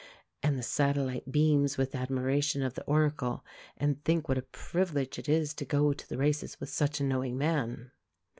[0.41, 3.45] And the satellites beam with admiration of the Oracle,
[3.77, 7.03] and think what a privilege it is to go to the races with such a
[7.03, 7.91] knowing man.